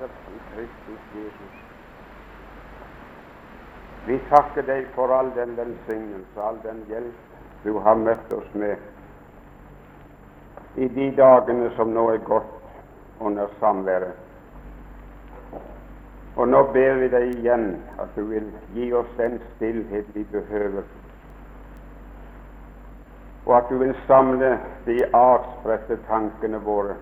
[0.00, 1.52] I Kristus Jesus.
[4.06, 7.14] Vi takker deg for all den velsignelse, all den hjelp
[7.64, 8.76] du har møtt oss med
[10.80, 14.16] i de dagene som nå er gått under samværet.
[16.36, 17.66] Og nå ber vi deg igjen
[18.00, 20.86] at du vil gi oss den stillhet vi behøver,
[23.44, 26.96] og at du vil samle de avspredte tankene våre,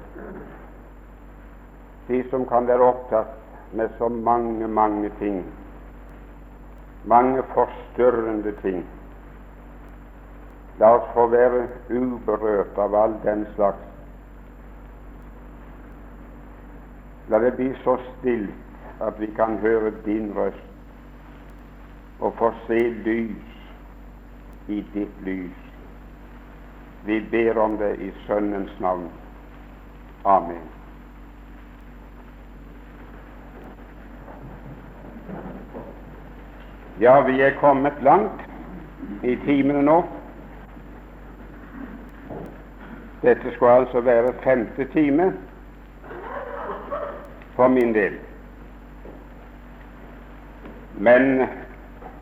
[2.08, 3.34] de som kan være opptatt
[3.72, 5.42] med så mange, mange ting,
[7.04, 8.86] mange forstyrrende ting.
[10.78, 13.84] La oss få være uberørt av all den slags.
[17.28, 20.64] La det bli så stilt at vi kan høre din røst
[22.20, 23.58] og få se lys
[24.68, 25.60] i ditt lys.
[27.04, 29.10] Vi ber om det i Sønnens navn.
[30.24, 30.77] Amen.
[37.00, 38.40] Ja, vi er kommet langt
[39.22, 40.02] i timene nå.
[43.22, 45.32] Dette skulle altså være femte time
[47.54, 48.18] for min del.
[50.94, 51.42] Men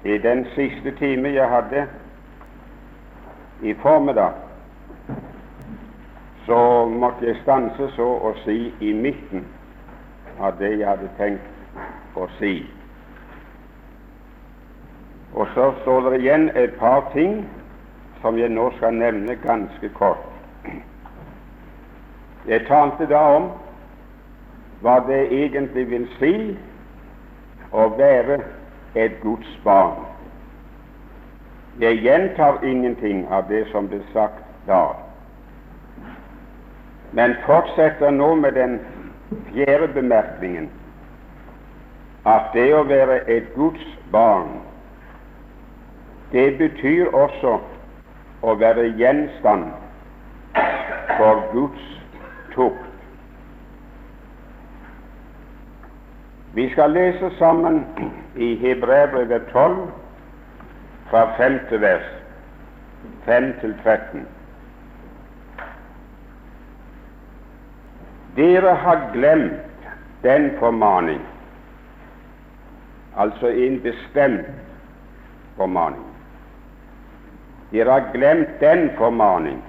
[0.05, 1.87] i den siste time jeg hadde
[3.63, 4.33] i formiddag,
[6.47, 9.47] så måtte jeg stanse så å si i midten
[10.41, 12.76] av det jeg hadde tenkt å si.
[15.57, 17.39] Så står det igjen et par ting
[18.21, 20.27] som jeg nå skal nevne ganske kort.
[22.45, 23.47] Jeg talte da om
[24.85, 26.35] hva det egentlig vil si
[27.73, 28.37] å være
[29.01, 30.05] et Guds barn.
[31.81, 34.93] Jeg gjentar ingenting av det som ble sagt da,
[37.17, 38.79] men fortsetter nå med den
[39.49, 40.69] fjerde bemerkningen
[42.29, 44.59] at det å være et Guds barn,
[46.33, 47.59] det betyr også
[48.43, 49.71] å være gjenstand
[51.17, 51.87] for Guds
[52.55, 52.83] tukt.
[56.57, 57.83] Vi skal lese sammen
[58.37, 59.77] i Hebrevet 12
[61.11, 61.59] fra 5.
[61.81, 62.09] vers
[63.27, 64.27] 5 til 13.
[68.37, 69.87] Dere har glemt
[70.23, 71.21] den formaning,
[73.17, 74.49] altså en bestemt
[75.57, 76.16] formaning.
[77.71, 79.63] Dere har glemt den formaning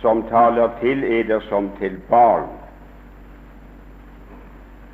[0.00, 2.46] som taler til eder som til barn.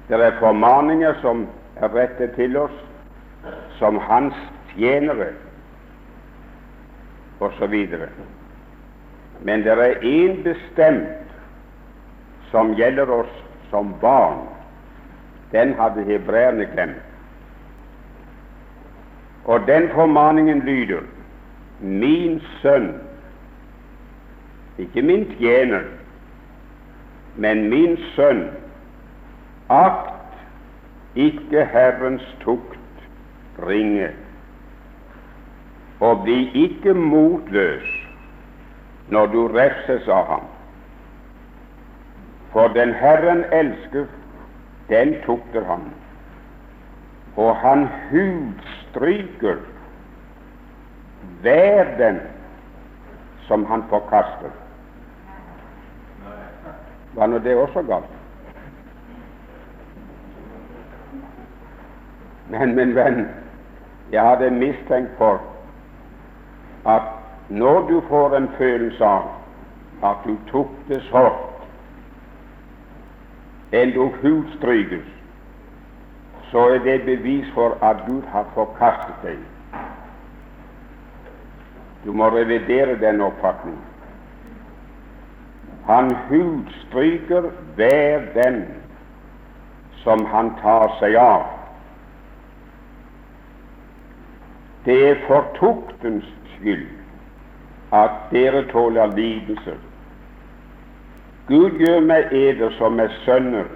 [0.08, 2.75] Det er formaninger som er rettet til oss
[3.78, 4.34] som hans
[4.75, 5.32] tjenere
[7.41, 7.76] osv.
[9.42, 11.32] Men det er én bestemt
[12.50, 13.32] som gjelder oss
[13.70, 14.47] som barn.
[15.53, 17.09] Den hadde hebreerne glemt.
[19.44, 21.03] Og den formaningen lyder
[21.82, 22.94] Min sønn
[24.78, 25.82] ikke min tjener,
[27.37, 28.47] men min sønn,
[29.69, 30.38] akt
[31.15, 33.06] ikke Herrens tukt
[33.66, 34.09] ringe,
[36.00, 37.91] og bli ikke motløs
[39.12, 40.48] når du refses av ham.
[42.53, 44.09] For den Herren elsker,
[44.88, 45.84] den tukter han,
[47.37, 49.62] og han hudstryker
[51.41, 52.21] hver den
[53.47, 54.50] som han forkaster.
[57.15, 58.05] Var nå det også galt?
[62.49, 63.28] Men min venn,
[64.12, 65.41] jeg hadde mistenkt for
[66.87, 67.03] at
[67.49, 69.28] når du får en følelse av
[70.03, 71.66] at du tok det hardt,
[73.72, 75.06] endog hudstrykes,
[76.50, 79.39] så er det bevis for at Gud har forkastet deg.
[82.05, 83.81] Du må revidere den oppfatningen.
[85.87, 88.63] Han hudstryker hver den
[90.03, 91.47] som han tar seg av.
[94.84, 96.89] Det er for tuktens skyld
[97.95, 99.78] at dere tåler lidelser.
[101.47, 103.66] Gud gjør meg eder som er sønner.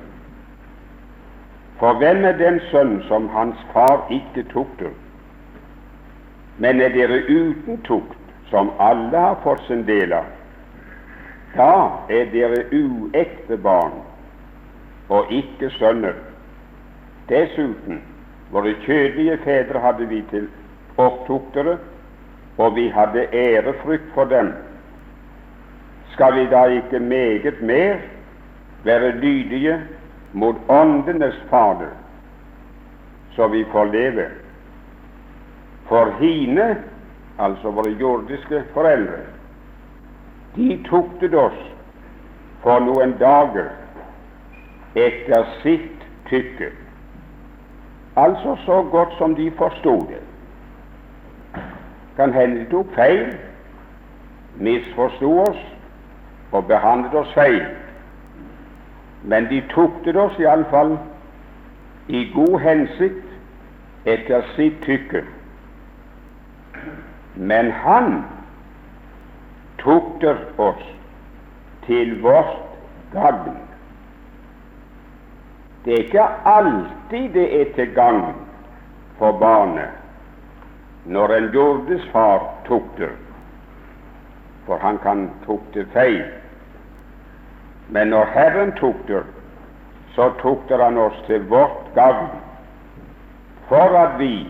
[1.78, 4.94] For hvem er den sønn som hans far ikke tukter?
[6.58, 8.18] Men er dere uten tukt,
[8.50, 10.28] som alle har fått sin del av,
[11.56, 11.72] da
[12.12, 13.98] er dere uekte barn
[15.08, 16.16] og ikke sønner.
[17.28, 18.00] Dessuten,
[18.54, 20.48] våre kjødelige fedre hadde vi til
[20.96, 21.76] opptuktere,
[22.56, 24.52] og vi hadde ærefrykt for dem.
[26.14, 28.00] Skal vi da ikke meget mer
[28.84, 29.80] være lydige
[30.32, 31.92] mot åndenes Fader,
[33.36, 34.28] så vi får leve.
[35.88, 36.76] For hine,
[37.38, 39.22] altså våre jordiske foreldre,
[40.56, 41.58] de tuktet oss
[42.62, 43.68] for noen dager
[44.96, 46.72] etter sitt tykke,
[48.16, 50.22] altså så godt som de forsto det.
[52.16, 53.36] Kan hende de tok feil,
[54.56, 55.62] misforsto oss
[56.52, 57.62] og behandlet oss feil,
[59.22, 60.96] men de tuktet oss iallfall
[62.08, 65.22] i god hensikt etter sitt tykke.
[67.36, 68.24] Men Han
[69.76, 70.82] tukter oss
[71.86, 72.56] til vårt
[73.12, 73.58] gagn.
[75.84, 78.32] Det er ikke alltid det er til gagn
[79.20, 80.02] for barnet
[81.06, 83.12] når en jordes far tukter,
[84.66, 86.24] for han kan tukte feil.
[87.94, 89.22] Men når Herren tukter,
[90.16, 92.26] så tukter Han oss til vårt gagn,
[93.68, 94.48] for at vi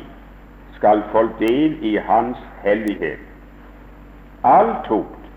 [0.76, 3.18] skal få del i Hans hellighet.
[4.44, 5.30] All tukt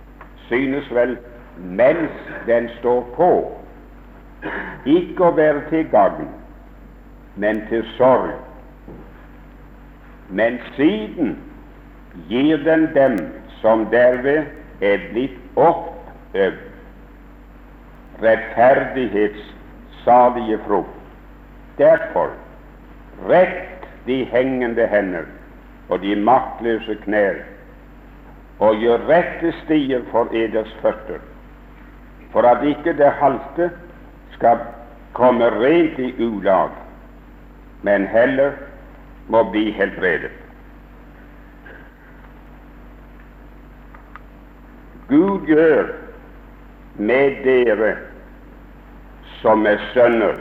[0.47, 1.17] synes vel
[1.57, 2.11] mens
[2.47, 3.31] den står på,
[4.85, 6.29] ikke å være til gagn,
[7.35, 8.35] men til sorg.
[10.29, 11.35] Men siden
[12.29, 13.17] gir den dem
[13.61, 14.45] som derved
[14.81, 16.61] er blitt oppøvd,
[18.23, 19.51] rettferdighets
[20.03, 20.95] salige frukt.
[21.79, 22.31] Derfor
[23.27, 25.27] rett de hengende hender
[25.89, 27.41] og de maktløse knær,
[28.59, 31.21] og gjør rette stier for eders føtter,
[32.31, 33.71] for at ikke det halte
[34.35, 34.61] skal
[35.17, 36.69] komme rent i ulag,
[37.81, 38.51] men heller
[39.27, 40.31] må bli helbredet.
[45.09, 45.89] Gud gjør
[46.95, 47.95] med dere
[49.41, 50.37] som er sønner,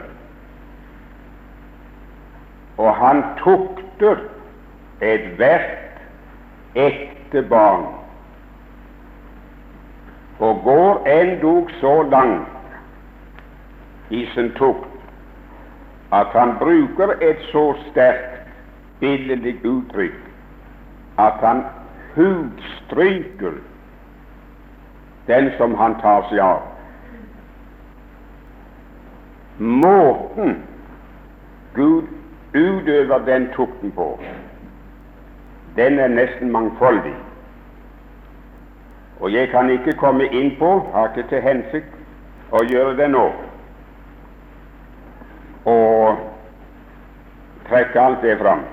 [2.78, 4.20] og han tukter
[5.02, 6.00] ethvert
[6.74, 7.86] ekte barn,
[10.38, 12.46] og går endog så langt
[14.10, 14.86] i sin tukt
[16.12, 18.46] at han bruker et så sterkt
[19.00, 20.20] billedlig uttrykk
[21.18, 21.64] at han
[22.14, 23.58] hudstryker
[25.26, 26.62] den som han tar seg av.
[29.58, 30.62] Måten
[31.74, 32.06] Gud
[32.54, 34.20] utøver den tukten på,
[35.76, 37.14] den er nesten mangfoldig.
[39.20, 43.26] Og jeg kan ikke komme inn på, har ikke til hensikt å gjøre det nå,
[45.68, 46.18] og
[47.68, 48.64] trekke alt det fram.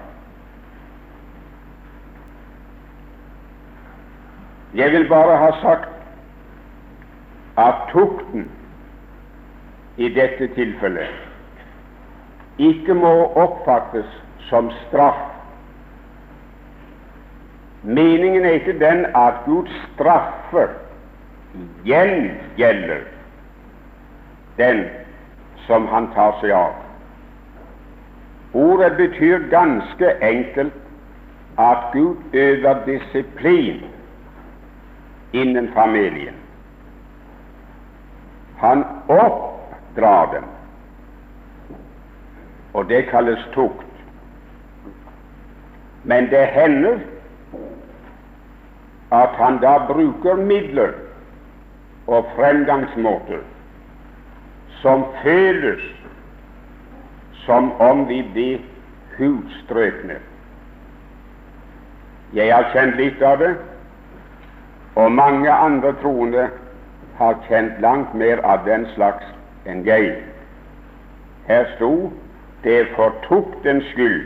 [4.75, 5.89] Jeg vil bare ha sagt
[7.57, 8.49] at tukten
[9.97, 11.24] i dette tilfellet
[12.57, 15.21] ikke må oppfattes som straff.
[17.83, 20.67] Meningen er ikke den at Gud straffer
[21.85, 23.03] gjengjelder
[24.57, 24.83] den
[25.67, 26.73] som han tar seg av.
[28.55, 30.73] Ordet betyr ganske enkelt
[31.59, 33.83] at Gud øver disiplin
[35.33, 36.35] innen familien.
[38.57, 40.43] Han oppdrar dem,
[42.75, 43.85] og det kalles tukt.
[46.03, 46.99] Men det hender
[49.15, 50.91] at han da bruker midler
[52.07, 53.39] og fremgangsmåter
[54.81, 55.81] som føles
[57.45, 58.59] som om vi blir
[59.17, 60.17] hudstrøkne.
[62.33, 63.53] Jeg har kjent litt av det,
[64.99, 66.49] og mange andre troende
[67.17, 69.25] har kjent langt mer av den slags
[69.65, 70.17] enn jeg.
[71.47, 71.91] Her sto
[72.65, 74.25] det er for tuktens skyld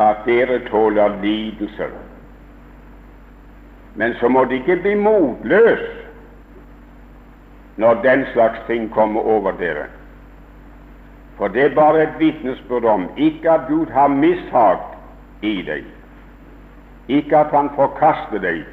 [0.00, 1.90] at dere tåler lidelser.
[3.94, 5.92] Men så må de ikke bli motløse
[7.76, 9.84] når den slags ting kommer over dere.
[11.36, 14.78] For det er bare et vitnesbyrd om ikke at Gud har mishag
[15.42, 15.84] i deg,
[17.08, 18.64] ikke at Han forkaster deg,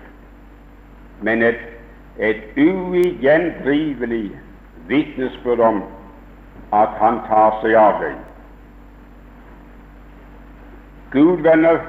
[1.22, 1.60] men et
[2.20, 4.32] et uigjenndrivelig
[4.88, 5.84] vitnesbyrd om
[6.74, 8.25] at Han tar seg av deg.
[11.16, 11.80] Gud, venner,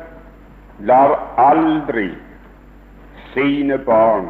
[0.86, 2.10] lar aldri
[3.34, 4.28] sine barn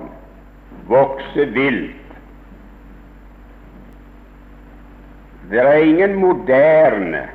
[0.89, 2.15] vokse vilt.
[5.51, 7.29] Det er ingen moderne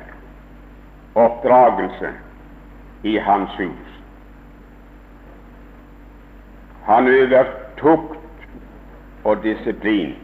[1.14, 2.10] oppdragelse
[3.02, 3.88] i Hans hus.
[6.84, 7.44] Han øver
[7.76, 8.18] tukt
[9.24, 10.14] og disiplin.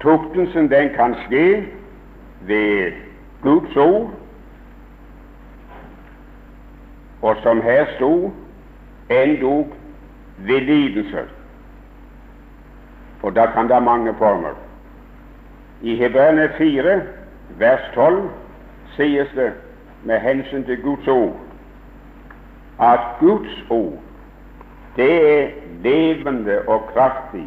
[0.00, 1.64] Tuktelsen den kan skje
[2.40, 2.92] ved
[3.42, 4.10] Guds ord,
[7.22, 8.32] og som her sto,
[9.10, 9.72] endog
[10.38, 11.24] ved lidelse.
[13.22, 14.54] Og da kan det ha mange former.
[15.82, 17.00] I Hebreerne 4,
[17.58, 18.30] vers 12,
[18.96, 19.52] sies det
[20.04, 21.36] med hensyn til Guds ord
[22.80, 23.98] at Guds ord
[24.96, 25.48] det er
[25.82, 27.46] levende og kraftig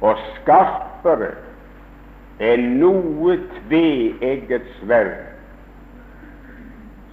[0.00, 1.32] og skarpere
[2.40, 5.35] enn noe tveegget sverd.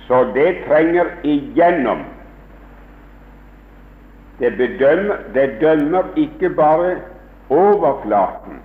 [0.07, 2.03] Så det trenger igjennom.
[4.39, 6.95] Det, bedømmer, det dømmer ikke bare
[7.50, 8.60] overflaten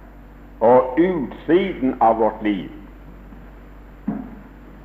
[0.60, 2.70] og utsiden av vårt liv,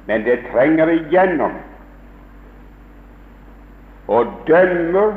[0.05, 1.55] men det trenger igjennom
[4.11, 5.15] og dømmer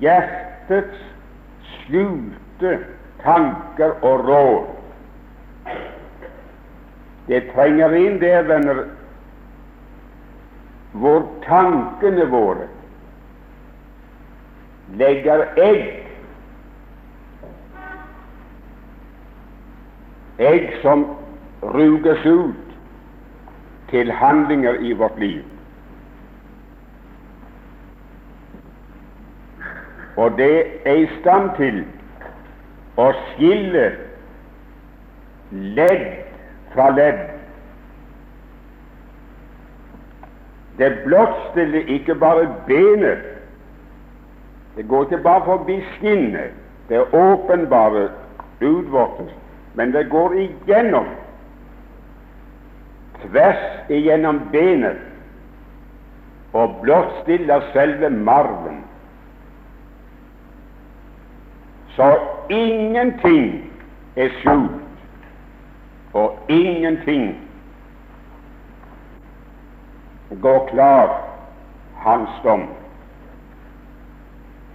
[0.00, 1.02] hjertets
[1.74, 2.78] skjulte
[3.24, 4.72] tanker og råd.
[7.26, 8.84] Det trenger inn der, venner,
[11.00, 12.68] hvor tankene våre
[14.96, 16.02] legger egg
[20.36, 21.06] Egg som
[21.62, 22.74] ruges ut
[23.88, 25.44] til handlinger i vårt liv.
[30.16, 31.80] Og det er i stand til
[33.00, 33.86] å skille
[35.50, 36.06] ledd
[36.74, 37.35] fra ledd.
[40.78, 43.18] Det blottstiller ikke bare benet,
[44.76, 46.52] det går ikke bare forbi skinnet,
[46.88, 48.08] det åpenbare
[48.60, 49.32] utvortes,
[49.74, 51.06] men det går igjennom,
[53.22, 55.00] tvers igjennom benet,
[56.52, 58.84] og blottstiller selve marven.
[61.96, 62.18] Så
[62.50, 63.72] ingenting
[64.16, 64.70] er skjult,
[66.12, 67.45] og ingenting
[70.30, 71.20] går klar
[71.94, 72.68] hans dom.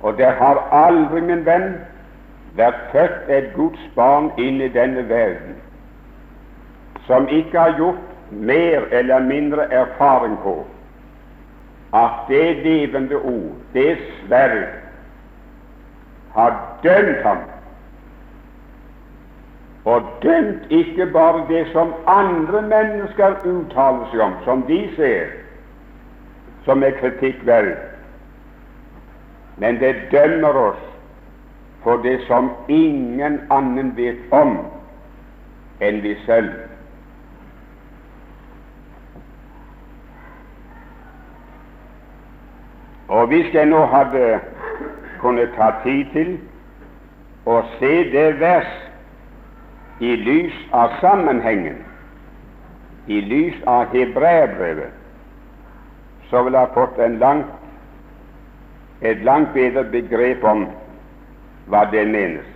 [0.01, 1.75] Og det har aldri, min venn,
[2.55, 5.59] vært født et Guds barn inn i denne verden
[7.07, 10.65] som ikke har gjort mer eller mindre erfaring på
[11.93, 14.67] at det levende ord, det sverd,
[16.33, 17.37] har dømt ham.
[19.85, 25.40] Og dømt ikke bare det som andre mennesker uttaler seg om, som de ser
[26.65, 27.75] som er kritikkverdig,
[29.57, 30.83] men det dømmer oss
[31.83, 34.57] for det som ingen annen vet om
[35.81, 36.51] enn vi selv.
[43.11, 44.39] Og hvis jeg nå hadde
[45.19, 46.31] kunnet ta tid til
[47.49, 48.71] å se det vers
[49.99, 51.81] i lys av sammenhengen,
[53.11, 55.00] i lys av hebreerbrevet,
[56.31, 57.47] så ville jeg fått langt,
[59.01, 60.63] et langt bedre begrep om
[61.67, 62.47] hva det menes.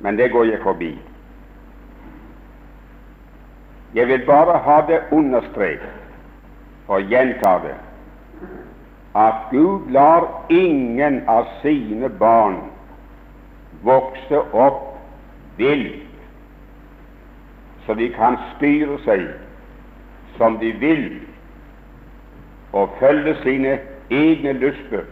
[0.00, 0.92] Men det går jeg forbi.
[3.94, 7.74] Jeg vil bare ha det understreket og gjenta det
[9.14, 12.56] at Gud lar ingen av sine barn
[13.86, 14.98] vokse opp
[15.56, 16.10] vilt,
[17.86, 19.28] så de kan styre seg
[20.36, 21.20] som de vil
[22.72, 23.78] og følge sine
[24.10, 25.04] egne lyster.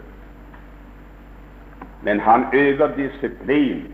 [2.02, 3.92] Men han øver disiplin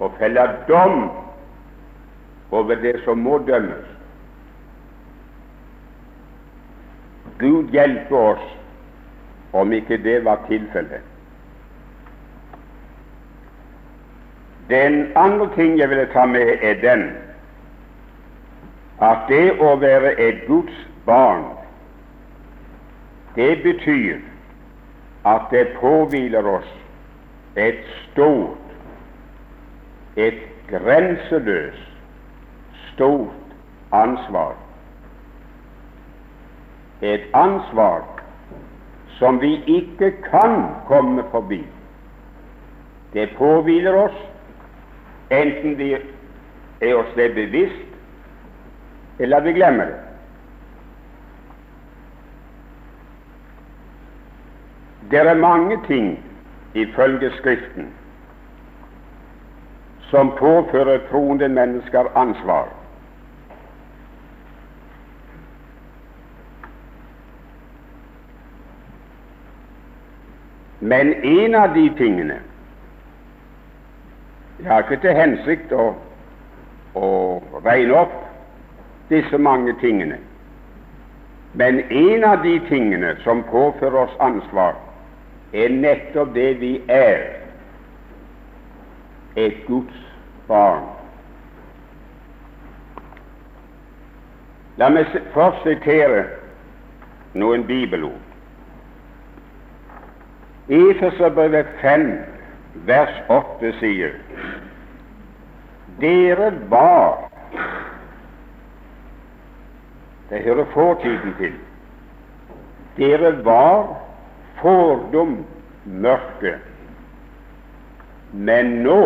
[0.00, 1.10] og feller dom
[2.50, 3.86] over det som må dømmes.
[7.38, 8.44] Gud hjelpe oss
[9.52, 11.00] om ikke det var tilfellet.
[14.70, 17.10] Den andre ting jeg ville ta med, er den
[19.02, 21.44] at det å være et Guds barn,
[23.34, 24.20] det betyr
[25.26, 26.70] at det påhviler oss
[27.56, 28.74] et stort,
[30.16, 30.38] et
[30.70, 31.90] grenseløst,
[32.92, 33.56] stort
[33.92, 34.54] ansvar.
[37.02, 38.04] Et ansvar
[39.18, 41.62] som vi ikke kan komme forbi.
[43.12, 44.16] Det påhviler oss
[45.30, 47.83] enten vi er oss det bevisst,
[49.18, 50.00] eller vi glemmer det.
[55.10, 56.24] Det er mange ting
[56.74, 57.92] ifølge Skriften
[60.00, 62.68] som påfører troende mennesker ansvar.
[70.80, 72.40] Men en av de tingene
[74.58, 75.86] Jeg har ikke til hensikt å,
[76.94, 77.08] å
[77.64, 78.23] regne opp
[79.08, 80.18] disse mange tingene.
[81.54, 84.74] Men en av de tingene som påfører oss ansvar,
[85.54, 87.22] er nettopp det vi er
[89.36, 90.00] et Guds
[90.48, 90.88] barn.
[94.82, 96.24] La meg først sitere
[97.38, 98.18] noen bibelord.
[100.74, 102.08] Efeserbrevet 5,
[102.88, 104.16] vers 8 sier
[106.00, 107.28] Dere var
[110.30, 111.52] Det hører fortiden til.
[112.96, 113.96] Dere var
[114.62, 115.44] fordom
[115.84, 116.54] mørke,
[118.32, 119.00] men nå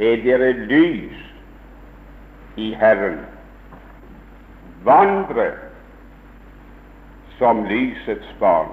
[0.00, 1.18] er dere lys
[2.56, 3.20] i Herren
[4.84, 5.50] vandre
[7.38, 8.68] som lysets barn.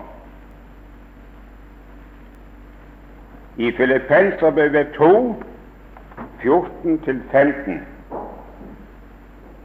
[3.58, 5.44] I Filippenserbrevet 2,
[6.44, 7.72] 14-15,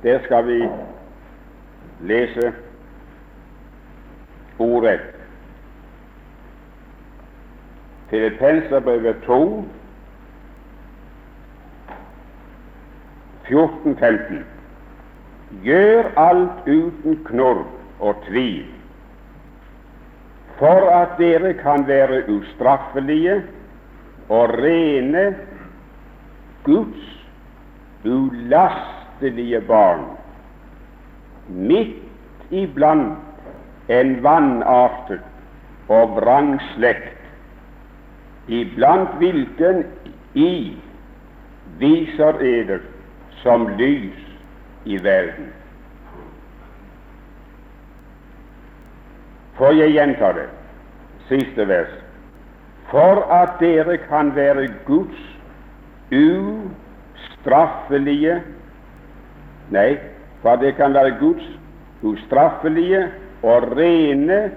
[0.02, 0.68] der skal vi
[2.00, 2.52] lese
[4.58, 5.00] ordet.
[8.10, 9.64] Filippenserbrevet 2,
[13.48, 14.44] 14-15.
[15.62, 17.64] Gjør alt uten knorr
[18.00, 18.66] og tvil,
[20.58, 23.42] for at dere kan være ustraffelige
[24.28, 25.36] og rene
[26.64, 27.10] Guds
[28.04, 30.04] ulastelige barn,
[31.48, 33.18] midt iblant
[33.88, 35.20] en vanartet
[35.88, 37.18] og vrang slekt,
[38.48, 39.84] iblant hvilken
[40.34, 40.76] I
[41.78, 42.80] viser eder
[43.42, 44.18] som lys
[44.84, 45.52] i verden.
[49.54, 50.48] For jeg gjentar det,
[51.28, 51.92] siste vers.
[52.90, 55.35] For at dere kan være Guds
[56.14, 58.42] ustraffelige
[59.72, 59.96] Nei,
[60.44, 61.46] for det kan være Guds
[62.04, 63.09] ustraffelige
[63.42, 64.52] og rene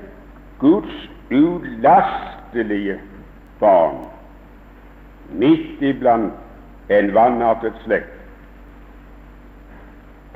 [0.60, 3.00] Guds ulastelige
[3.60, 4.04] barn
[5.32, 6.34] midt iblant
[6.92, 8.18] en vanartet slekt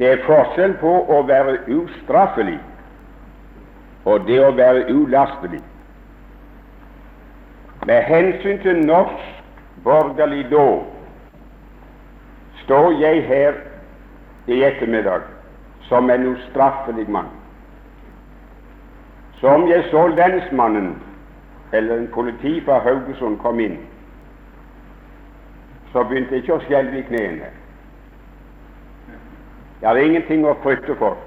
[0.02, 2.58] det er forskjell på å være ustraffelig
[4.10, 5.60] og det å være ulastelig.
[7.86, 9.28] Med hensyn til norsk
[9.86, 10.88] borgerlig lov
[12.64, 13.62] står jeg her
[14.50, 15.28] i ettermiddag
[15.92, 17.28] som en ustraffelig mann.
[19.40, 20.94] Som jeg så lensmannen
[21.74, 23.76] eller en politi fra Haugesund kom inn,
[25.92, 27.52] så begynte jeg ikke å skjelve i knærne.
[29.82, 31.20] Jeg har ingenting å frykte for,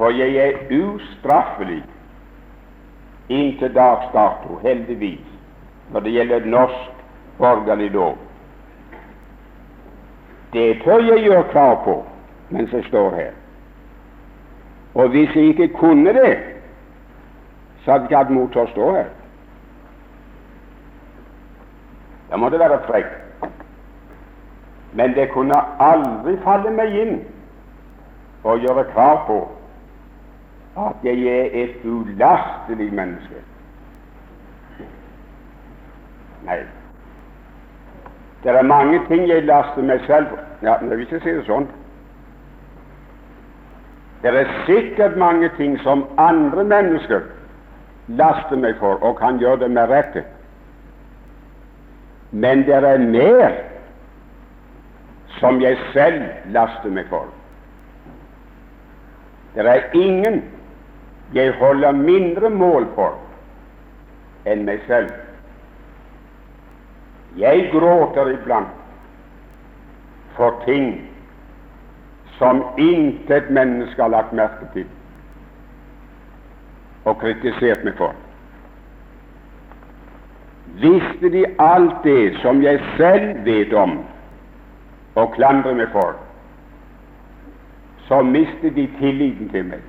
[0.00, 1.82] for jeg er ustraffelig
[3.28, 5.28] inntil dags dato, heldigvis,
[5.92, 8.16] når det gjelder norsk borgerlig lov.
[10.56, 12.02] Det tør jeg gjøre krav på
[12.50, 13.32] mens jeg står her.
[14.94, 16.36] Og hvis jeg ikke kunne det,
[17.84, 19.10] så hadde jeg ikke hatt mot til å stå her.
[22.30, 23.12] Da måtte være frekk.
[24.96, 27.18] Men det kunne aldri falle meg inn
[28.46, 29.36] å gjøre krav på
[30.76, 33.42] at jeg er et ulastelig menneske.
[36.46, 36.58] Nei.
[38.42, 40.26] Det er mange ting jeg laster meg selv.
[40.62, 41.68] Ja, jeg vil ikke si det sånn.
[44.26, 47.20] Det er sikkert mange ting som andre mennesker
[48.08, 50.24] laster meg for, og kan gjøre det med rette.
[52.30, 53.54] Men det er mer
[55.38, 57.30] som jeg selv laster meg for.
[59.54, 60.42] Det er ingen
[61.34, 63.14] jeg holder mindre mål for
[64.46, 65.14] enn meg selv.
[67.38, 68.74] Jeg gråter iblant
[70.34, 70.96] for ting
[72.38, 74.86] som intet menneske har lagt merke til
[77.06, 78.14] og kritisert meg for.
[80.82, 84.00] Visste de alt det som jeg selv vet om,
[85.14, 86.16] og klandrer meg for,
[88.08, 89.86] så mister de tilliten til meg.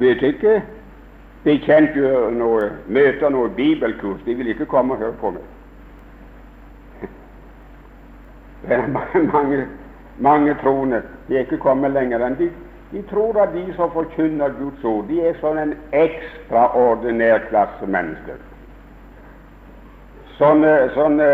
[0.00, 0.60] Vet ikke
[1.44, 5.48] de kjente noe, møter noe bibelkurs, de vil ikke komme og høre på meg.
[8.62, 8.86] Det er
[9.32, 9.66] mange,
[10.18, 12.50] mange, troende de er ikke kommet lenger enn de,
[12.90, 18.40] de tror at de som forkynner Guds ord, de er sånn en ekstraordinær klasse mennesker.
[20.40, 21.28] Sånne, sånne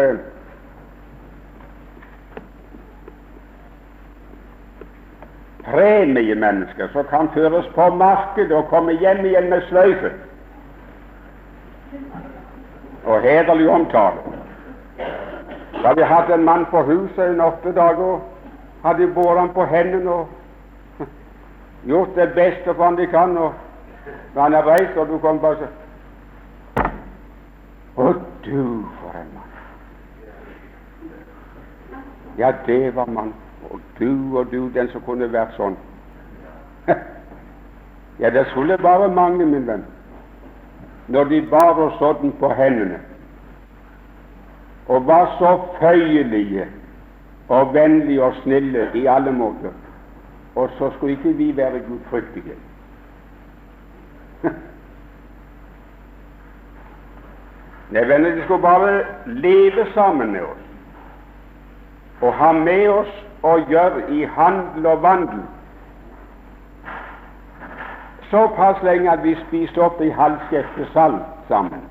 [5.66, 10.12] premiemennesker som kan føres på markedet og komme hjem igjen med sløyfe.
[13.06, 14.18] og hederlig omtale.
[15.82, 18.18] Da vi hadde en mann på huset i åtte dager,
[18.86, 20.28] hadde båret ham på hendene og
[21.90, 23.36] gjort det beste for han de kan.
[23.36, 23.52] og
[24.34, 25.66] Når han er reist, og du kommer bare så
[27.96, 28.12] Å,
[28.44, 29.52] du, for en mann!
[32.38, 33.32] Ja, det var mann.
[33.70, 35.78] Og du og du, den som kunne vært sånn.
[38.22, 39.86] ja, det skulle bare mangle, min venn,
[41.08, 43.00] når de bar oss sånn på hendene
[44.86, 46.66] og var så føyelige
[47.48, 49.70] og vennlige og snille i alle måter,
[50.54, 52.54] og så skulle ikke vi være gudfryktige.
[57.90, 60.62] Nei, venner, de skulle bare leve sammen med oss
[62.20, 65.42] og ha med oss å gjøre i handel og vandel
[68.30, 71.84] såpass lenge at vi spiste opp i halvskjefte salt sammen.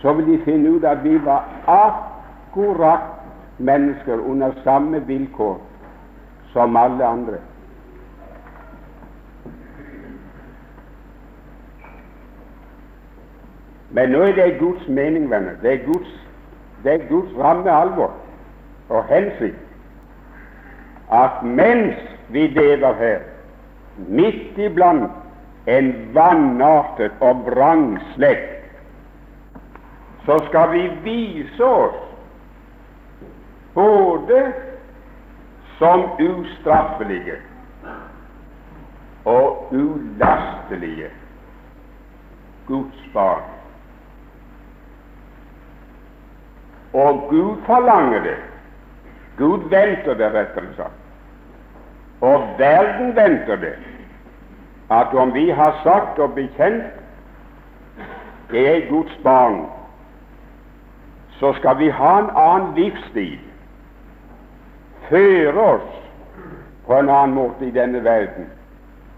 [0.00, 3.00] Så vil de finne ut at vi var akkurat
[3.58, 5.58] mennesker under samme vilkår
[6.52, 7.38] som alle andre.
[13.90, 15.58] Men nå er det Guds mening, venner.
[15.62, 16.10] Det er Guds,
[16.84, 18.14] det er Guds ramme alvor
[18.88, 19.58] og hensikt
[21.10, 23.18] at mens vi lever her,
[24.08, 25.10] midt iblant
[25.66, 28.59] en vanartet og vrang slekt,
[30.24, 31.96] så skal vi vise oss
[33.74, 34.52] både
[35.78, 37.36] som ustraffelige
[39.24, 41.10] og ulastelige
[42.66, 43.42] Guds barn.
[46.92, 48.36] Og Gud forlanger det.
[49.38, 51.00] Gud venter det, rettere sagt.
[52.20, 53.74] Og verden venter det.
[54.90, 56.82] At om vi har sagt og bekjent
[58.50, 59.66] det er Guds barn,
[61.40, 63.38] så skal vi ha en annen livsstil,
[65.08, 65.94] føre oss
[66.86, 68.50] på en annen måte i denne verden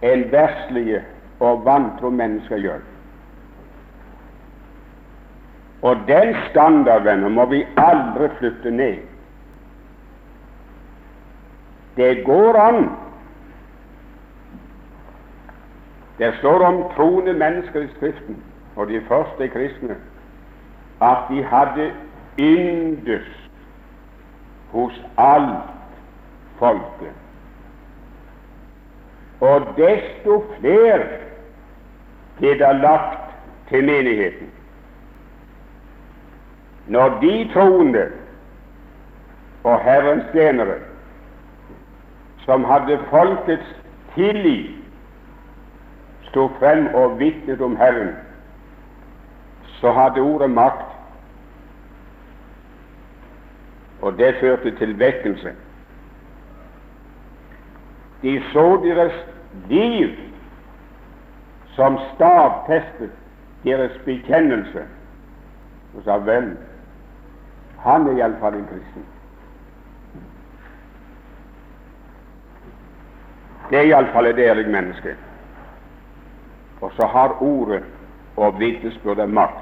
[0.06, 1.02] enn verslige
[1.42, 2.80] og vantro mennesker gjør.
[5.82, 9.00] Og den standarden må vi aldri flytte ned.
[11.96, 12.90] Det går an.
[16.18, 18.38] Det står om troende mennesker i Skriften,
[18.76, 19.96] og de første kristne,
[21.02, 21.90] at de hadde
[22.38, 23.50] yndest
[24.72, 25.68] hos alt
[26.58, 27.18] folket.
[29.40, 31.06] Og desto flere
[32.38, 33.34] blir det lagt
[33.68, 34.50] til menigheten.
[36.86, 38.06] Når de troende
[39.64, 40.78] og Herrens tjenere
[42.44, 43.76] som hadde folkets
[44.14, 44.70] tillit,
[46.30, 48.14] sto frem og vitnet om Herren,
[49.80, 50.71] så hadde ordet makt
[54.12, 55.52] og det førte til vekkelse.
[58.22, 59.12] De så deres
[59.68, 60.08] liv
[61.74, 63.10] som stavfestet
[63.64, 64.84] deres bekjennelse,
[65.94, 66.50] og sa vel,
[67.78, 69.06] han er iallfall en kristen.
[73.70, 75.16] Det er iallfall et ærlig menneske.
[76.80, 77.82] Og så har ordet
[78.36, 79.61] og vitnesbyrdet makt.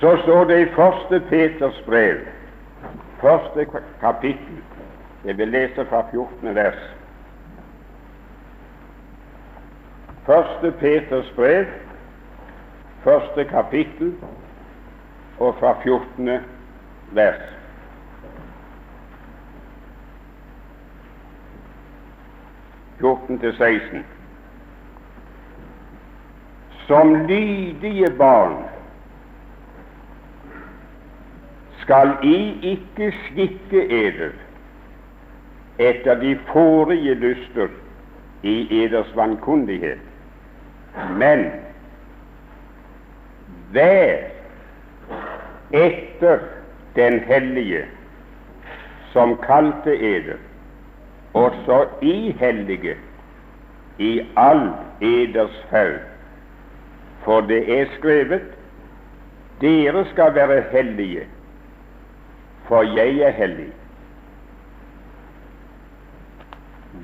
[0.00, 2.16] Så står det i første Peters brev,
[3.20, 3.66] første
[4.00, 4.62] kapittel,
[5.24, 6.54] jeg vil lese fra 14.
[6.54, 6.96] vers.
[10.26, 11.64] Første Peters brev,
[13.04, 14.14] første kapittel,
[15.38, 16.30] og fra 14.
[17.12, 17.42] vers.
[23.40, 24.06] Til 16.
[26.86, 28.75] Som lydige barn
[31.86, 34.32] skal I ikke skikke eder
[35.78, 37.68] etter de forrige lyster
[38.42, 40.00] i eders vankundighet,
[41.14, 41.44] men
[43.70, 44.26] vær
[45.70, 46.42] etter
[46.96, 47.84] den hellige
[49.12, 50.42] som kalte eder,
[51.34, 52.96] også i hellige
[53.98, 54.66] i all
[55.00, 56.02] eders ferd.
[57.22, 58.42] For det er skrevet
[59.60, 61.26] dere skal være hellige,
[62.68, 63.72] for jeg er hellig.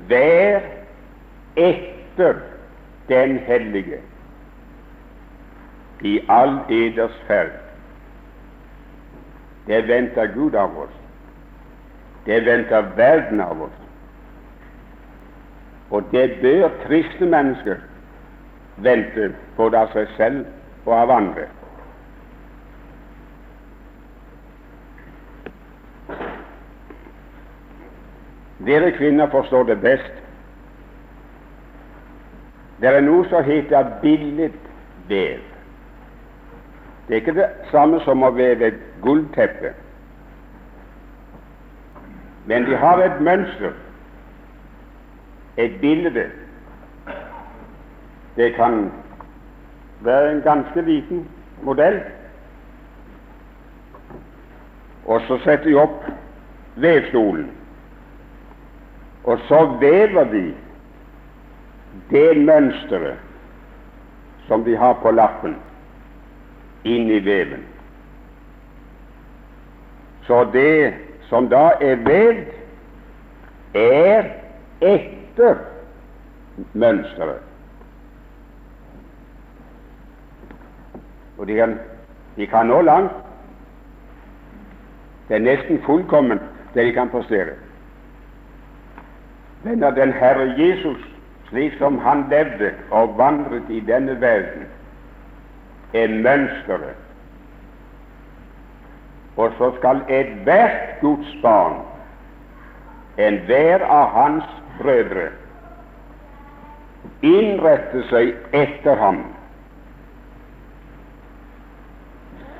[0.09, 0.65] Vær
[1.55, 2.41] etter
[3.09, 3.99] den hellige
[6.01, 7.53] i all eders ferd.
[9.67, 10.99] Det venter Gud av oss.
[12.25, 13.79] Det venter verden av oss.
[15.89, 17.79] Og det bør kristne mennesker
[18.83, 20.45] vente både av seg selv
[20.85, 21.47] og av andre.
[28.65, 30.13] Dere kvinner forstår det best.
[32.81, 35.41] Det er noe som heter billedvev.
[37.07, 39.73] Det er ikke det samme som å veve et gullteppe.
[42.47, 43.75] Men de har et mønster,
[45.57, 46.25] et bilde.
[48.35, 48.91] Det kan
[50.03, 51.27] være en ganske liten
[51.63, 51.99] modell.
[55.05, 56.07] Og så setter de opp
[56.75, 57.51] vevstolen
[59.23, 60.53] og så vever de
[62.09, 63.19] det mønsteret
[64.47, 65.55] som de har på lappen,
[66.83, 67.63] inn i veven.
[70.27, 70.93] Så det
[71.29, 72.51] som da er vevd,
[73.73, 74.27] er
[74.83, 75.63] etter
[76.73, 77.41] mønsteret.
[81.37, 81.77] Og de kan,
[82.35, 83.15] de kan nå langt.
[85.27, 86.43] Det er nesten fullkomment,
[86.75, 87.55] det de kan prestere.
[89.63, 90.99] Men når den Herre Jesus,
[91.49, 94.65] slik som han levde og vandret i denne verden,
[95.93, 96.99] er mønsteret,
[99.37, 101.79] og så skal ethvert Guds barn,
[103.17, 105.29] enhver av hans brødre,
[107.23, 109.23] innrette seg etter ham,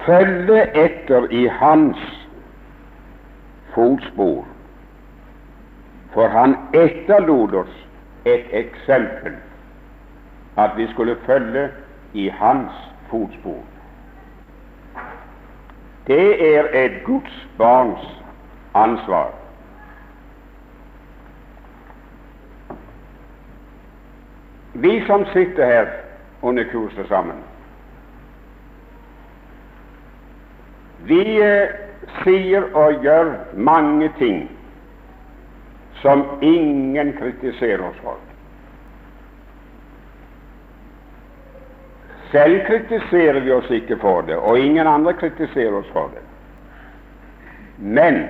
[0.05, 1.99] følge etter i hans
[3.73, 4.52] fotspor
[6.13, 7.75] for han etterlot oss
[8.25, 9.35] et eksempel,
[10.57, 11.69] at vi skulle følge
[12.13, 12.71] i hans
[13.09, 13.63] fotspor.
[16.07, 18.23] Det er et Guds barns
[18.73, 19.31] ansvar.
[24.73, 25.87] Vi som sitter her
[26.41, 27.37] under kurset sammen,
[31.03, 31.69] vi eh,
[32.23, 34.47] sier og gjør mange ting
[36.03, 38.15] som ingen kritiserer oss for.
[42.31, 46.23] Selv kritiserer vi oss ikke for det, og ingen andre kritiserer oss for det.
[47.77, 48.25] Men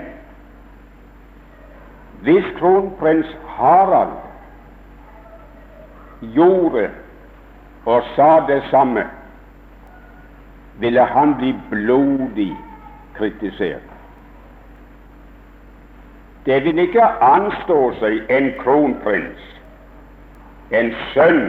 [2.21, 4.13] hvis kronprins Harald
[6.35, 6.89] gjorde
[7.85, 9.07] og sa det samme,
[10.79, 12.51] ville han bli blodig
[13.17, 13.92] kritisert.
[16.45, 19.43] Det vil ikke anstå seg en kronprins,
[20.75, 21.45] en sønn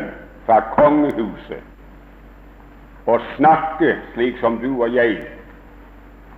[0.46, 1.62] fra kongehuset,
[3.10, 5.16] å snakke slik som du og jeg,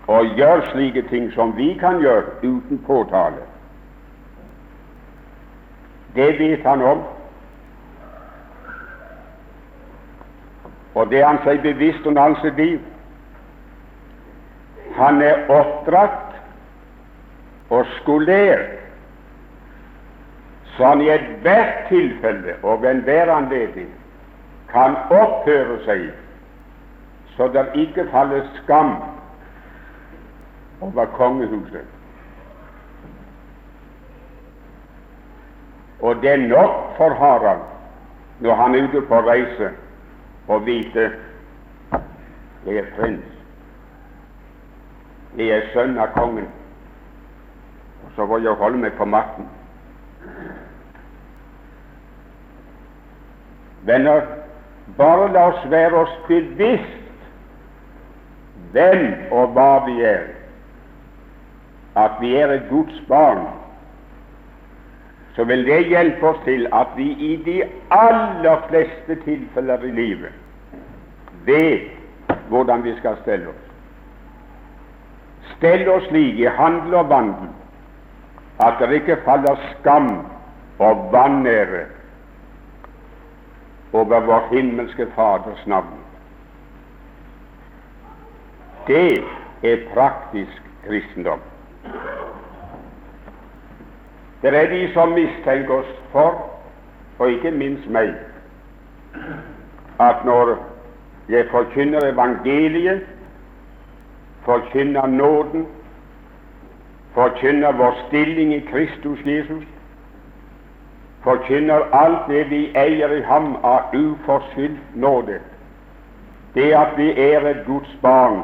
[0.09, 3.45] og gjøre slike ting som vi kan gjøre uten påtale.
[6.17, 7.03] Det vet han om,
[10.97, 12.81] og det er han seg bevisst under hans liv.
[14.97, 16.26] Han er oppdratt
[17.71, 18.71] og skolert,
[20.77, 23.89] som i ethvert tilfelle og enhver anledning
[24.71, 26.09] kan oppføre seg
[27.37, 28.95] så det ikke faller skam
[30.81, 31.85] over kongehuset.
[36.01, 37.61] Og det er nok for Harald
[38.41, 39.71] når han er ute på reise,
[40.49, 41.07] å vite
[42.67, 43.31] jeg er prins,
[45.39, 46.49] jeg er sønn av kongen
[48.17, 49.49] så får jeg holde meg på matten.
[53.87, 54.25] Venner,
[54.97, 57.27] bare la oss være oss bevisst
[58.73, 60.25] hvem og hva vi er,
[61.97, 63.47] at vi er et Guds barn,
[65.37, 67.61] så vil det hjelpe oss til at vi i de
[67.93, 70.43] aller fleste tilfeller i livet
[71.47, 71.93] vet
[72.49, 73.65] hvordan vi skal stelle oss.
[75.57, 77.53] Stell oss slik i handel og vandel
[78.61, 80.27] at det ikke faller skam
[80.79, 81.85] og vanære
[83.93, 85.99] over vår himmelske Faders navn.
[88.87, 89.25] Det
[89.63, 91.41] er praktisk kristendom.
[94.43, 96.51] Det er de som mistenker oss for,
[97.19, 98.13] og ikke minst meg,
[100.01, 100.57] at når
[101.29, 103.01] jeg forkynner evangeliet,
[104.45, 105.67] forkynner nåden,
[107.17, 109.65] forkynner vår stilling i Kristus Jesus,
[111.25, 115.39] forkynner alt det vi eier i ham av uforskyldt nåde,
[116.55, 118.43] det at vi er et Guds barn.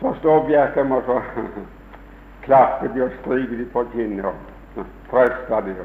[0.00, 1.20] Så står Bjerkem og så
[2.46, 4.34] klapper de og stryker de på kinnet og
[5.10, 5.76] trøster de.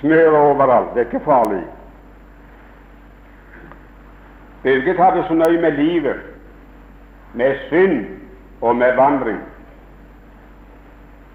[0.00, 0.92] Smør overalt.
[0.94, 1.62] Det er ikke farlig.
[4.62, 6.20] Birgit hadde så nøye med livet,
[7.32, 8.15] med synd
[8.60, 9.40] og med vandring.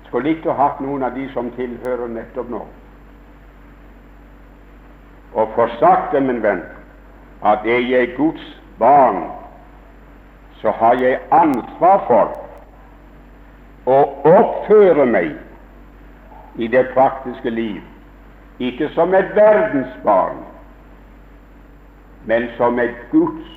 [0.08, 2.66] Skulle ikke hatt noen av de som tilhører nettopp nå.
[5.34, 6.64] Og få sagt det, min venn,
[7.48, 8.44] at er jeg Guds
[8.80, 9.24] barn,
[10.62, 12.36] så har jeg ansvar for
[13.92, 15.32] å oppføre meg
[16.62, 17.80] i det praktiske liv,
[18.60, 20.44] ikke som et verdensbarn,
[22.30, 23.56] men som et Guds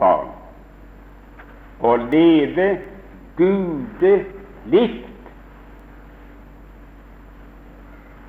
[0.00, 0.31] barn.
[1.82, 2.68] Å leve
[3.36, 5.08] gudelikt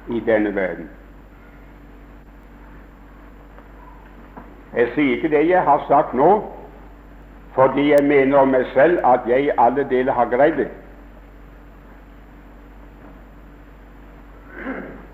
[0.10, 0.90] i denne verden.
[4.74, 6.30] Jeg sier ikke det jeg har sagt nå,
[7.54, 10.72] fordi jeg mener om meg selv at jeg i alle deler har greid det.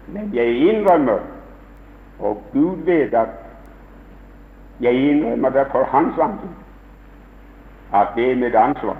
[0.08, 1.19] Men jeg innrømmer,
[2.19, 3.36] og Gud vet at
[4.80, 6.68] jeg innrømmer det for Hans ansikt,
[7.93, 8.97] at det er mitt ansvar.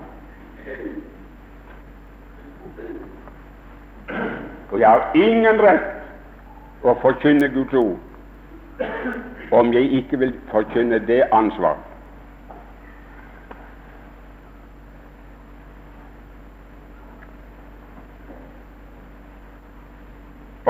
[4.70, 7.98] Og jeg har ingen rett å forkynne Guds ord
[9.50, 11.78] om jeg ikke vil forkynne det ansvar.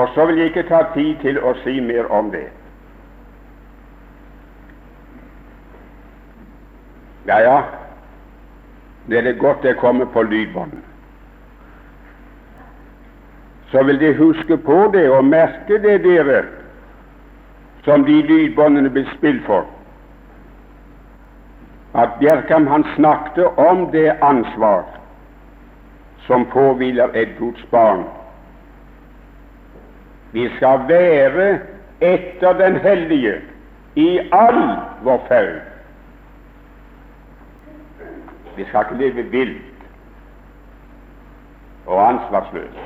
[0.01, 2.47] Og så vil jeg ikke ta tid til å si mer om det.
[7.29, 7.80] Ja, ja,
[9.07, 10.71] det er det godt det kommer på lydbånd.
[13.71, 16.43] Så vil de huske på det og merke det, dere,
[17.83, 19.65] som de lydbåndene blir spilt for.
[21.93, 24.83] At Bjerkam han snakket om det ansvar
[26.27, 27.39] som påhviler et
[27.71, 28.03] barn
[30.31, 31.59] vi skal være
[32.01, 33.33] etter Den hellige
[33.95, 34.61] i all
[35.03, 35.70] vår ferd.
[38.55, 39.61] Vi skal ikke leve vilt
[41.85, 42.77] og ansvarsløst.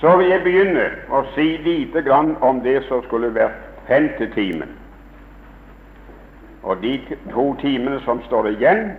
[0.00, 4.70] Så vil jeg begynne å si lite grann om det som skulle vært femte timen.
[6.62, 6.98] Og de
[7.32, 8.92] to timene som står igjen,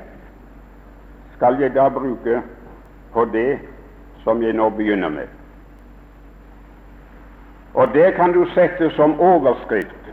[1.35, 2.41] skal jeg da bruke
[3.13, 3.59] på det
[4.23, 5.27] som jeg nå begynner med.
[7.73, 10.11] Og det kan du sette som overskrift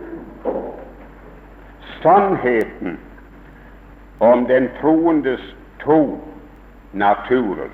[2.06, 2.98] sannheten
[4.18, 5.40] om den troendes
[5.84, 6.20] to
[6.92, 7.68] naturer.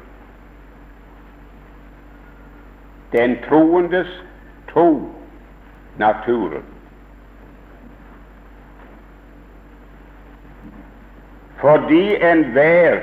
[3.13, 4.09] Den troendes
[4.75, 5.13] to
[5.99, 6.63] naturer.
[11.61, 13.01] Fordi enhver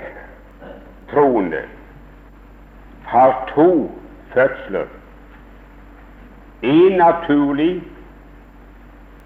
[1.12, 1.62] troende
[3.06, 3.92] har to
[4.34, 4.86] fødsler.
[6.62, 7.84] En naturlig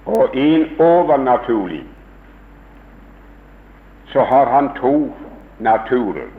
[0.05, 1.92] og en overnaturlig.
[4.13, 5.13] Så har han to
[5.59, 6.29] naturer.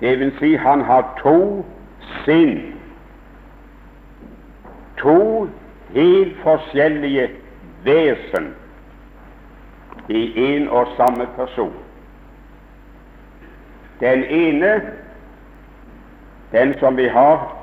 [0.00, 1.64] Det vil si han har to
[2.24, 2.56] sinn.
[4.98, 5.48] To
[5.94, 7.28] helt forskjellige
[7.84, 8.54] vesen
[10.08, 10.22] i
[10.54, 11.74] en og samme person.
[14.00, 14.80] Den ene
[16.52, 17.56] den som vi har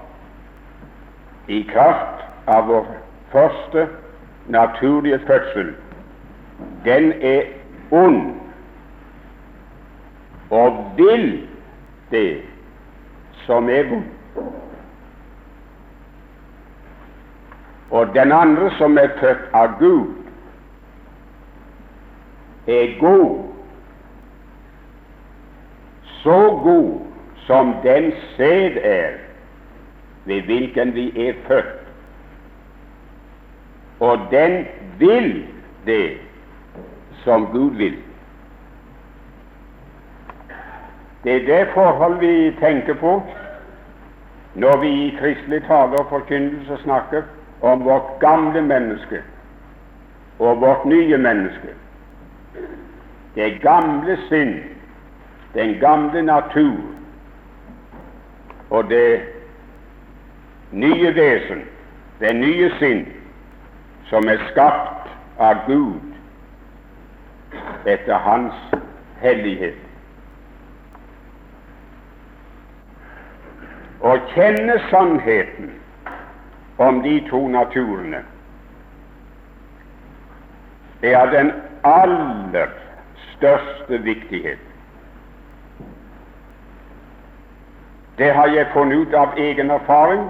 [1.48, 2.86] i kraft av vår
[3.32, 3.88] første
[4.48, 5.74] naturlige fødsel,
[6.86, 7.42] den er
[7.92, 8.34] ond
[10.50, 11.48] og vil
[12.12, 12.42] det
[13.46, 14.14] som er vondt.
[17.92, 20.08] Og den andre, som er født av Gud,
[22.68, 23.44] er god.
[26.04, 27.00] Så god
[27.48, 29.12] som den sæd er
[30.26, 31.88] ved hvilken vi er født.
[34.00, 34.66] Og den
[35.00, 35.46] vil
[35.86, 36.27] det
[37.28, 37.98] som Gud vil.
[41.24, 43.24] Det er det forhold vi tenker på
[44.56, 47.22] når vi i kristelig tale og forkynnelse snakker
[47.62, 49.22] om vårt gamle menneske
[50.40, 51.76] og vårt nye menneske.
[53.36, 54.56] Det gamle sinn,
[55.54, 56.80] den gamle natur,
[58.70, 59.22] og det
[60.72, 61.66] nye vesen,
[62.20, 63.08] det nye sinn,
[64.10, 66.17] som er skapt av Gud
[67.88, 68.54] etter Hans
[69.22, 69.78] hellighet.
[74.04, 75.72] Å kjenne sannheten
[76.78, 78.22] om de to naturene
[81.02, 81.52] er den
[81.88, 82.74] aller
[83.32, 84.62] største viktighet.
[88.18, 90.24] Det har jeg funnet ut av egen erfaring,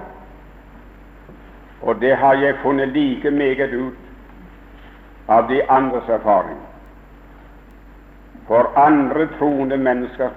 [1.81, 6.66] og det har jeg funnet like meget ut av de andres erfaring.
[8.47, 10.29] For andre troende mennesker,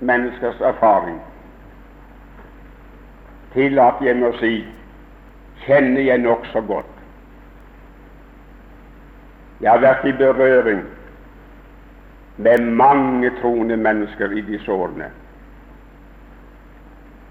[0.00, 1.20] menneskers erfaring
[3.52, 4.66] til at jeg må si
[5.64, 6.94] kjenner jeg nokså godt.
[9.60, 10.82] Jeg har vært i berøring
[12.36, 15.10] med mange troende mennesker i disse årene,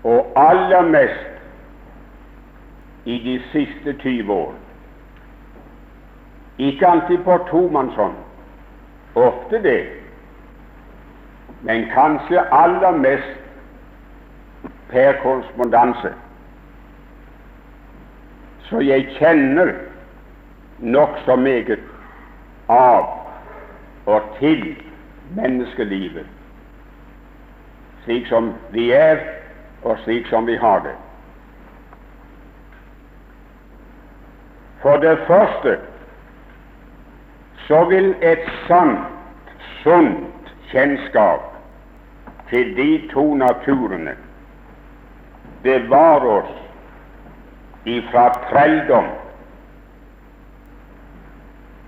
[0.03, 1.27] og aller mest
[3.05, 4.53] i de siste 20 år.
[6.57, 8.15] Ikke alltid på tomannshånd,
[9.15, 9.96] ofte det,
[11.61, 13.37] men kanskje aller mest
[14.89, 16.13] per korrespondanse.
[18.69, 19.73] Så jeg kjenner
[20.79, 21.79] nokså meget
[22.69, 23.07] av
[24.05, 24.75] og til
[25.35, 26.27] menneskelivet,
[28.03, 29.19] slik som vi er,
[29.83, 30.95] og slik som vi har det.
[34.81, 35.77] For det første
[37.67, 38.99] så vil et sant,
[39.83, 40.26] sunt
[40.71, 41.41] kjennskap
[42.49, 44.15] til de to naturene
[45.63, 46.55] bevare oss
[47.87, 49.07] ifra trelldom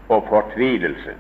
[0.09, 1.15] og fortvilelse.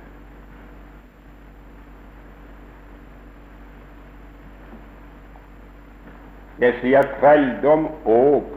[6.59, 8.49] Jeg sier trelldom og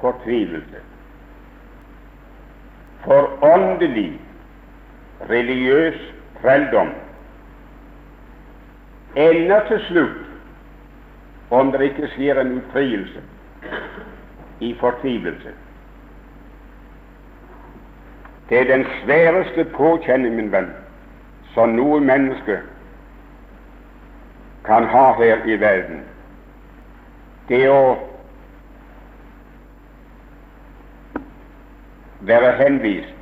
[0.00, 0.82] fortvilelse.
[3.04, 4.08] For åndelig,
[5.30, 6.00] religiøs
[6.40, 6.90] trelldom
[9.16, 10.24] ender til slutt,
[11.50, 13.22] om det ikke skjer en utfrielse,
[14.60, 15.52] i fortvilelse.
[18.48, 20.68] Det er den sværeste påkjenning, min venn,
[21.54, 22.60] som noe menneske
[24.66, 26.04] kan ha her i verden
[27.48, 27.96] det å
[32.26, 33.12] være henvist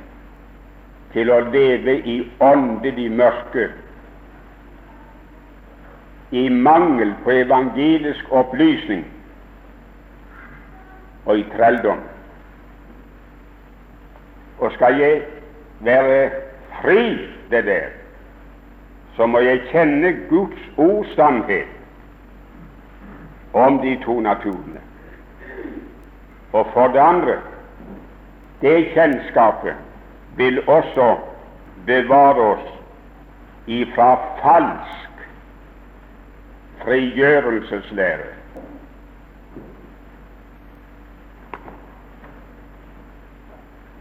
[1.13, 3.69] til å leve i åndelig mørke,
[6.35, 9.05] i mangel på evangelisk opplysning
[11.25, 12.01] og i trelldom.
[14.59, 15.21] Og skal jeg
[15.79, 16.29] være
[16.81, 17.87] fri det der,
[19.15, 21.19] så må jeg kjenne Guds ords
[23.53, 24.83] om de to naturene.
[26.51, 27.39] Og for det andre
[28.61, 29.75] det kjennskapet
[30.35, 31.15] vil også
[31.85, 32.69] bevare oss
[33.67, 35.04] ifra falsk
[36.85, 38.31] frigjørelseslære.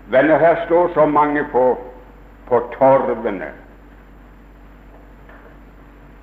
[0.07, 1.79] Venner, her står så mange på,
[2.47, 3.53] på torvene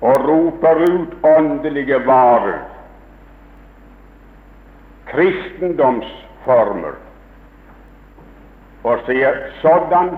[0.00, 2.58] og roper ut åndelige varer
[5.12, 6.94] kristendomsformer
[8.84, 10.10] og sier sådan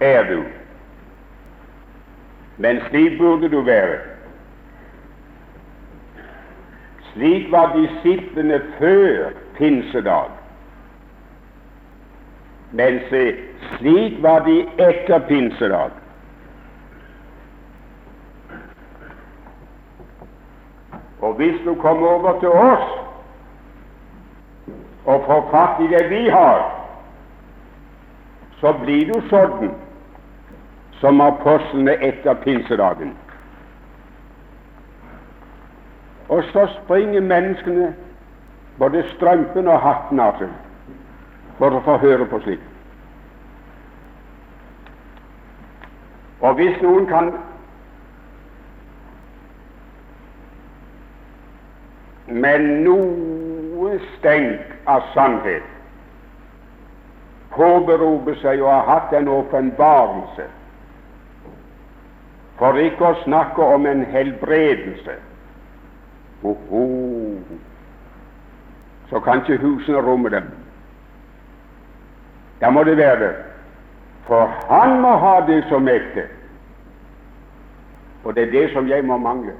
[0.00, 0.42] er du.
[2.56, 4.11] Men slik burde du være.
[7.12, 10.30] Slik var disiplene før pinsedag.
[12.72, 13.24] Men se,
[13.76, 15.90] slik var de etter pinsedag.
[21.20, 22.88] Og hvis du kommer over til oss
[25.04, 26.64] og får fatt i det vi har,
[28.60, 29.70] så blir du sånn
[31.02, 33.14] som apostlene etter pinsedagen.
[36.28, 37.94] Og så springer menneskene
[38.78, 40.52] både strømpen og hatten av seg
[41.58, 42.68] for å få høre på slikt.
[46.42, 47.28] Og hvis noen kan
[52.26, 55.68] med noe stenk av sannhet
[57.52, 60.46] påberope seg å ha hatt en åpenbarelse,
[62.58, 65.18] for ikke å snakke om en helbredelse.
[66.42, 66.82] Oho.
[69.10, 70.50] Så kan ikke husene romme dem.
[72.60, 73.34] Da må det være det.
[74.26, 76.28] For han må ha det som ekte,
[78.24, 79.52] og det er det som jeg må mangle.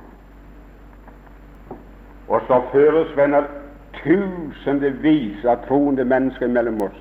[2.28, 3.42] Og så føres, venner,
[4.04, 7.00] tusendevis av troende mennesker mellom oss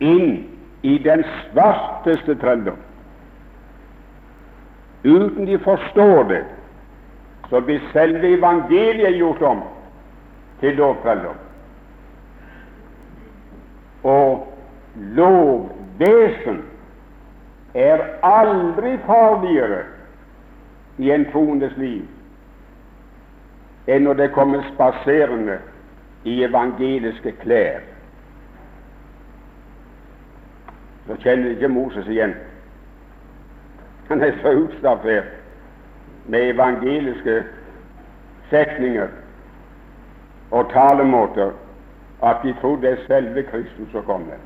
[0.00, 0.46] inn
[0.86, 2.78] i den svarteste trelldom.
[5.04, 6.44] Uten de forstår det,
[7.50, 9.62] så blir selve evangeliet gjort om
[10.60, 11.38] til lovtrelldom.
[14.02, 14.46] Og
[14.96, 16.62] lovvesen
[17.74, 19.82] er aldri farligere
[20.98, 22.06] i en troendes liv
[23.90, 25.56] enn når det kommer spaserende
[26.28, 27.80] i evangeliske klær.
[31.08, 32.36] Så kjenner ikke Moses igjen.
[34.08, 35.39] Han er så utstaffert
[36.30, 37.42] med evangeliske
[38.50, 39.08] setninger
[40.50, 41.50] og talemåter
[42.22, 44.38] at de tror det er selve Kristus som kommer.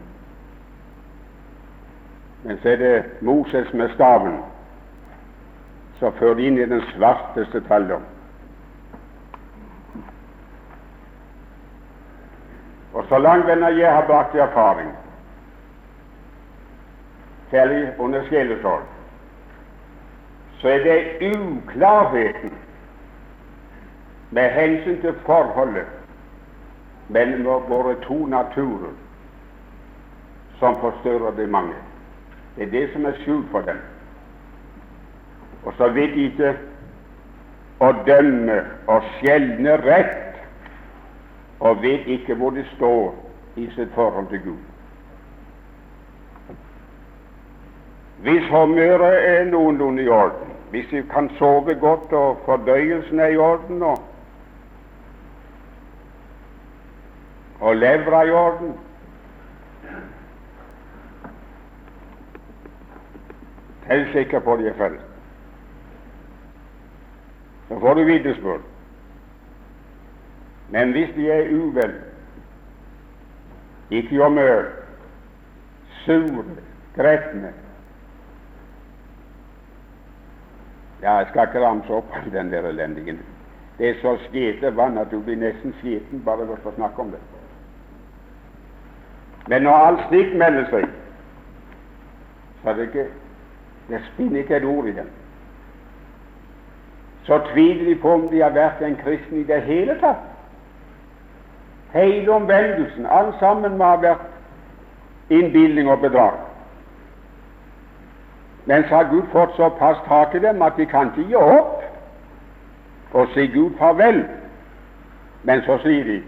[2.43, 4.39] Men så er det Moses med staven
[5.99, 8.03] som fører inn i den svarteste trelldom.
[12.95, 14.91] Og så langt venner jeg har brakt i erfaring,
[17.51, 18.82] særlig under sjelesorg,
[20.61, 22.53] så er det uklarheten
[24.31, 25.87] med hensyn til forholdet
[27.09, 28.95] mellom våre to naturer
[30.59, 31.75] som forstyrrer de mange.
[32.57, 33.79] Det er det som er skjult for dem.
[35.65, 36.55] Og så vet de ikke
[37.81, 40.39] å dømme og skjelne rett,
[41.61, 43.15] og vet ikke hvor de står
[43.57, 44.74] i sitt forhold til Gud.
[48.25, 53.37] Hvis humøret er noenlunde i orden, hvis vi kan sove godt og fordøyelsen er i
[53.37, 53.99] orden og,
[57.61, 58.72] og levra i orden,
[63.89, 64.97] Tell sikker på det de er.
[67.68, 68.61] Så får du vitnesbyrd.
[70.68, 71.93] Men hvis de er uvel,
[73.91, 74.64] ikke humør,
[76.05, 76.45] sure,
[76.97, 77.53] gretne
[81.05, 83.19] Ja, jeg skal ikke ramse opp all den der elendigen.
[83.79, 87.11] Det er så skjete vann at du blir nesten skjeten bare ved å snakke om
[87.13, 87.21] det.
[89.53, 90.87] Men når alt slikt melder seg,
[92.63, 93.07] så er det ikke
[93.91, 95.11] det spinner ikke et ord i dem.
[97.29, 100.25] Så tviler de på om de har vært en kristen i det hele tatt.
[101.93, 104.25] Hele omvendelsen, alt sammen må ha vært
[105.33, 106.41] innbilning og bedrag.
[108.67, 111.83] Men så har Gud fått såpass tak i dem at de kan ikke gi opp
[113.15, 114.25] og si Gud farvel.
[115.45, 116.21] Men så sier de,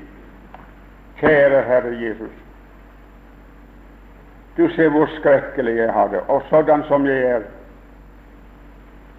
[1.21, 2.35] kjære Herre Jesus,
[4.57, 7.43] du ser hvor skrekkelig jeg har det, og sådan som jeg er.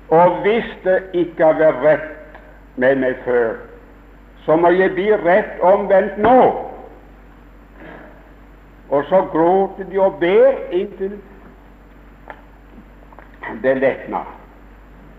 [0.09, 2.37] Og hvis det ikke har vært rett
[2.75, 3.57] med meg før,
[4.45, 6.39] så må jeg bli rett omvendt nå.
[8.89, 11.17] Og så gråter de og ber inntil
[13.61, 14.23] det letna,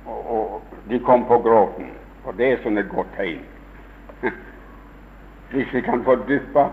[0.06, 1.90] og, og de kom på gråten.
[2.24, 3.42] Og det er sånn et godt tegn.
[5.52, 6.68] Hvis vi kan få dyppa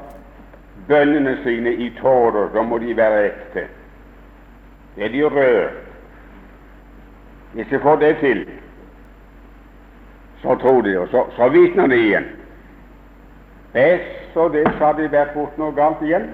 [0.87, 3.67] bønnene sine i tårer, da må de være ekte.
[4.95, 5.81] Det er de rørt.
[7.55, 8.41] Hvis de får det til,
[10.41, 12.27] så tror de, og så, så vitner de igjen.
[13.73, 16.27] Bæsj og det, så har de vært borti noe galt igjen.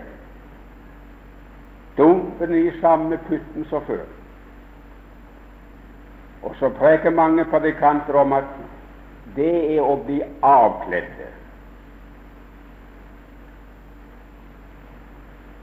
[1.98, 4.02] Dumpen i samme putten som før.
[6.44, 8.50] Og så preker mange predikanter om at
[9.36, 11.30] det er å bli avkledde.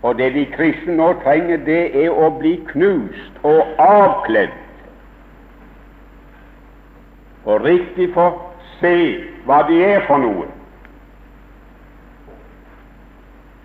[0.02, 4.54] Og det de kristne nå trenger, det er å bli knust og avkledd,
[7.48, 8.28] og riktig få
[8.78, 8.94] se
[9.48, 10.46] hva de er for noe.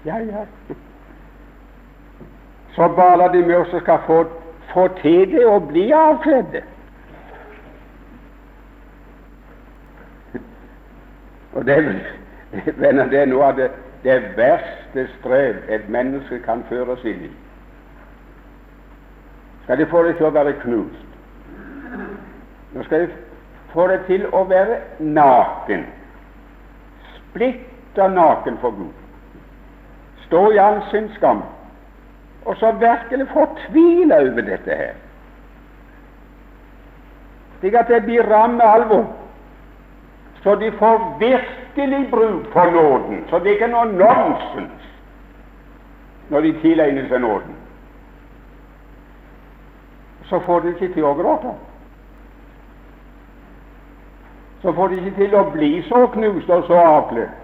[0.07, 0.45] Ja, ja.
[2.75, 4.23] Så baler de med oss og skal få,
[4.73, 6.63] få til det å bli avkledde.
[11.53, 11.79] Og det,
[12.77, 13.71] venner, det er noe av det
[14.03, 17.31] det verste strev et menneske kan føres inn i.
[19.63, 21.05] Skal de få det til å være knust?
[22.73, 23.13] Nå skal de
[23.71, 25.85] få det til å være naken,
[27.15, 28.91] splitter naken for Gud,
[30.25, 31.45] stå i all sin skam,
[32.43, 34.95] og så virkelig fortvile over dette her,
[37.61, 39.07] slik at det blir ramme alvor,
[40.43, 44.89] så de får virkelig bruk for nåden, så det er ikke noe nonsens
[46.29, 47.55] når de tilegner seg nåden.
[50.27, 51.53] Så får de ikke til å gråte.
[54.63, 57.39] Så får de ikke til å bli så knust og så avkledd.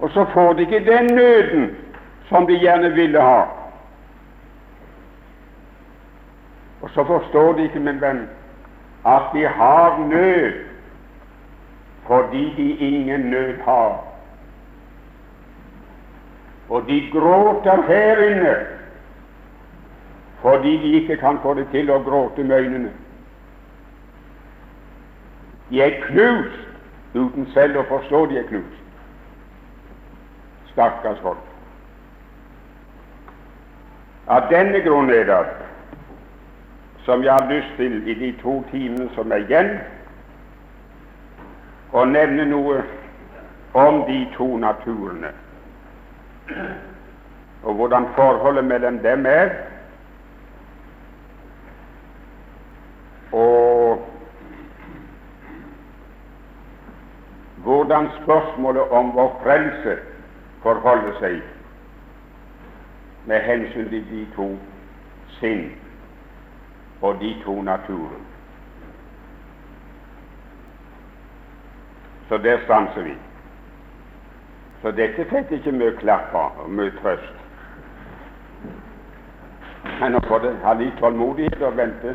[0.00, 1.70] Og så får de ikke den nøden
[2.28, 3.42] som de gjerne ville ha.
[6.80, 8.24] Og så forstår de ikke, min venn,
[9.04, 10.67] at de har nød
[12.08, 14.04] fordi de ingen nød har.
[16.68, 18.56] Og de gråter her inne
[20.40, 22.90] fordi de ikke kan få det til å gråte med øynene.
[25.70, 26.60] De er knust
[27.14, 28.78] uten selv å forstå de er knust.
[30.72, 31.44] Stakkars folk.
[34.28, 35.42] Av denne grunn er det
[37.04, 39.78] som jeg har lyst til i de to timene som er igjen,
[41.92, 42.82] å nevne noe
[43.78, 45.32] om de to naturene,
[47.62, 49.52] og hvordan forholdet mellom dem er,
[53.32, 54.04] og
[57.68, 59.98] hvordan spørsmålet om vår frelse
[60.62, 61.42] forholder seg
[63.28, 64.48] med hensyn til de to
[65.40, 65.68] sinn
[67.00, 68.27] og de to naturer.
[72.28, 73.14] Så der stanser vi.
[74.82, 77.34] Så dette fikk ikke mye klapp og mye trøst.
[80.00, 82.14] Men nå får det ha litt tålmodighet og vente